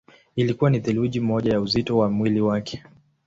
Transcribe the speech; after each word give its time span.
Ilikuwa 0.35 0.69
ni 0.69 0.79
theluthi 0.79 1.19
moja 1.19 1.51
ya 1.53 1.61
uzito 1.61 1.97
wa 1.97 2.09
mwili 2.09 2.41
wake. 2.41 2.83